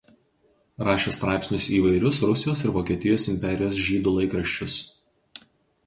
[0.87, 4.83] Rašė straipsnius į įvairius Rusijos ir Vokietijos imperijos žydų laikraščius.